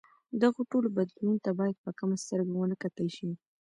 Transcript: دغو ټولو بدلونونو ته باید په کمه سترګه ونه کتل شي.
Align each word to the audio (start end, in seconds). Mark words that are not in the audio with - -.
دغو 0.41 0.61
ټولو 0.71 0.87
بدلونونو 0.97 1.43
ته 1.45 1.51
باید 1.59 1.75
په 1.83 1.89
کمه 1.99 2.15
سترګه 2.23 2.51
ونه 2.55 2.75
کتل 2.83 3.07
شي. 3.17 3.29